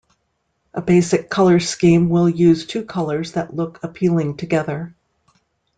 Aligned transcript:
A 0.73 0.81
basic 0.81 1.29
color 1.29 1.59
scheme 1.59 2.09
will 2.09 2.27
use 2.27 2.65
two 2.65 2.83
colors 2.83 3.33
that 3.33 3.55
look 3.55 3.79
appealing 3.83 4.35
together. 4.35 4.95